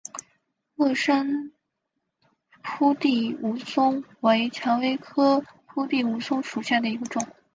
[0.73, 1.51] 乐山
[2.63, 7.23] 铺地蜈蚣为蔷薇科铺地蜈蚣属下的一个种。